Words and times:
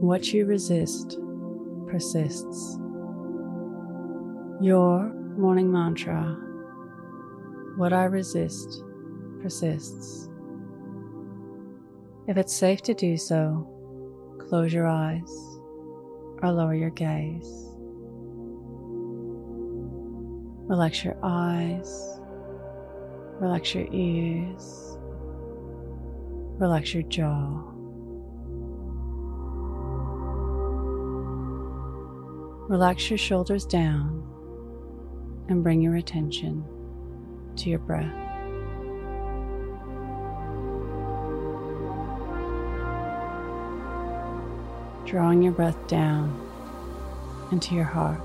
What 0.00 0.32
you 0.32 0.46
resist 0.46 1.18
persists. 1.88 2.78
Your 4.60 5.12
morning 5.36 5.72
mantra 5.72 6.36
What 7.76 7.92
I 7.92 8.04
resist 8.04 8.84
persists. 9.42 10.28
If 12.28 12.36
it's 12.36 12.54
safe 12.54 12.80
to 12.82 12.94
do 12.94 13.16
so, 13.16 13.68
close 14.48 14.72
your 14.72 14.86
eyes 14.86 15.58
or 16.42 16.52
lower 16.52 16.76
your 16.76 16.90
gaze. 16.90 17.66
Relax 20.68 21.02
your 21.04 21.16
eyes, 21.24 22.20
relax 23.40 23.74
your 23.74 23.88
ears, 23.90 24.96
relax 26.60 26.94
your 26.94 27.02
jaw. 27.02 27.77
Relax 32.68 33.08
your 33.08 33.16
shoulders 33.16 33.64
down 33.64 34.22
and 35.48 35.62
bring 35.62 35.80
your 35.80 35.96
attention 35.96 36.62
to 37.56 37.70
your 37.70 37.78
breath. 37.78 38.12
Drawing 45.06 45.40
your 45.42 45.52
breath 45.52 45.78
down 45.86 46.38
into 47.52 47.74
your 47.74 47.84
heart. 47.84 48.20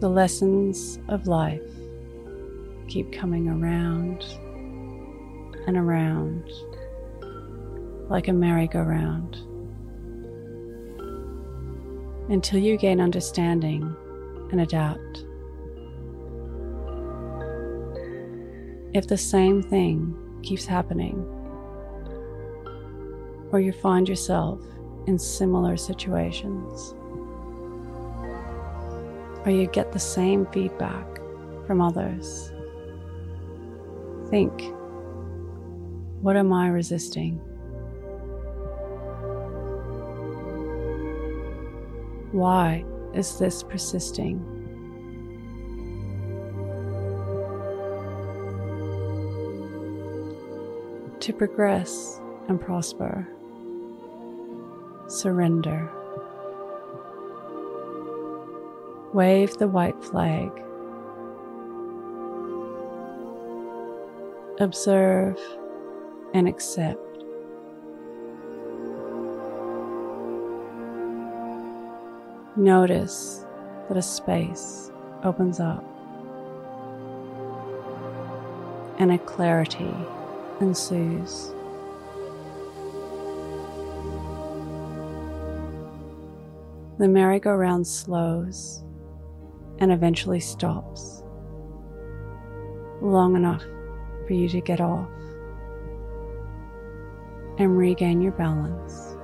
The 0.00 0.08
lessons 0.08 0.98
of 1.06 1.28
life 1.28 1.62
keep 2.88 3.12
coming 3.12 3.48
around 3.48 4.24
and 5.68 5.76
around 5.76 6.50
like 8.08 8.28
a 8.28 8.32
merry-go-round 8.32 9.36
until 12.30 12.58
you 12.58 12.76
gain 12.76 13.00
understanding 13.00 13.94
and 14.50 14.60
adapt. 14.60 15.24
If 18.94 19.06
the 19.08 19.16
same 19.16 19.62
thing 19.62 20.16
keeps 20.42 20.64
happening, 20.66 21.24
or 23.52 23.60
you 23.60 23.72
find 23.72 24.08
yourself 24.08 24.60
in 25.06 25.18
similar 25.18 25.76
situations, 25.76 26.94
or 29.44 29.50
you 29.50 29.68
get 29.68 29.92
the 29.92 29.98
same 29.98 30.46
feedback 30.46 31.06
from 31.66 31.80
others, 31.80 32.52
think, 34.30 34.72
what 36.20 36.36
am 36.36 36.52
I 36.52 36.68
resisting? 36.68 37.40
Why 42.32 42.84
is 43.14 43.38
this 43.38 43.62
persisting? 43.62 44.52
To 51.20 51.32
progress 51.32 52.20
and 52.48 52.60
prosper, 52.60 53.26
surrender. 55.08 55.90
Wave 59.12 59.56
the 59.56 59.68
white 59.68 60.04
flag. 60.04 60.50
Observe 64.60 65.40
and 66.34 66.46
accept. 66.46 67.05
Notice 72.58 73.44
that 73.86 73.98
a 73.98 74.02
space 74.02 74.90
opens 75.22 75.60
up 75.60 75.84
and 78.98 79.12
a 79.12 79.18
clarity 79.18 79.94
ensues. 80.62 81.52
The 86.98 87.06
merry-go-round 87.08 87.86
slows 87.86 88.82
and 89.78 89.92
eventually 89.92 90.40
stops 90.40 91.22
long 93.02 93.36
enough 93.36 93.64
for 94.26 94.32
you 94.32 94.48
to 94.48 94.62
get 94.62 94.80
off 94.80 95.10
and 97.58 97.76
regain 97.76 98.22
your 98.22 98.32
balance 98.32 99.15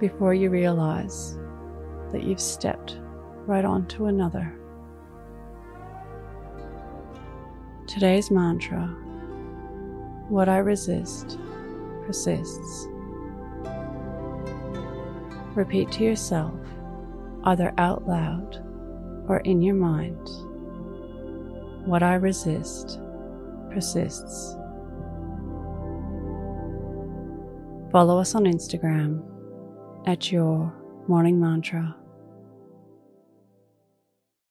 before 0.00 0.32
you 0.32 0.48
realize 0.48 1.38
that 2.10 2.24
you've 2.24 2.40
stepped 2.40 2.98
right 3.46 3.66
onto 3.66 4.06
another. 4.06 4.52
Today's 7.86 8.30
mantra 8.30 8.86
What 10.28 10.48
I 10.48 10.58
resist 10.58 11.38
persists. 12.06 12.88
Repeat 15.54 15.92
to 15.92 16.04
yourself, 16.04 16.54
either 17.44 17.74
out 17.76 18.08
loud 18.08 18.56
or 19.28 19.38
in 19.44 19.60
your 19.60 19.74
mind 19.74 20.28
What 21.86 22.02
I 22.02 22.14
resist 22.14 22.98
persists. 23.70 24.56
Follow 27.92 28.18
us 28.18 28.34
on 28.34 28.44
Instagram 28.44 29.29
at 30.06 30.32
your 30.32 30.72
morning 31.08 31.40
mantra. 31.40 31.96